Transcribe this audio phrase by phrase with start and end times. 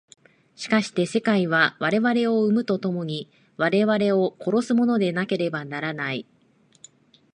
[0.55, 6.25] しかして世界は我々を生むと共に我々を殺すものでなければならない。